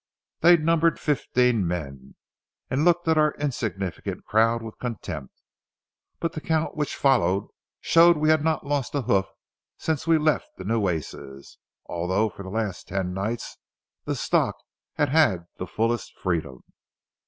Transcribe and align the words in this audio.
They 0.39 0.57
numbered 0.57 0.99
fifteen 0.99 1.67
men, 1.67 2.15
and 2.71 2.83
looked 2.83 3.07
at 3.07 3.19
our 3.19 3.35
insignificant 3.37 4.25
crowd 4.25 4.63
with 4.63 4.79
contempt; 4.79 5.35
but 6.19 6.33
the 6.33 6.41
count 6.41 6.75
which 6.75 6.95
followed 6.95 7.49
showed 7.81 8.17
we 8.17 8.29
had 8.31 8.43
not 8.43 8.65
lost 8.65 8.95
a 8.95 9.03
hoof 9.03 9.27
since 9.77 10.07
we 10.07 10.17
left 10.17 10.49
the 10.57 10.63
Nueces, 10.65 11.59
although 11.85 12.29
for 12.29 12.41
the 12.41 12.49
last 12.49 12.87
ten 12.87 13.13
nights 13.13 13.57
the 14.05 14.15
stock 14.15 14.55
had 14.95 15.09
had 15.09 15.45
the 15.59 15.67
fullest 15.67 16.17
freedom. 16.17 16.63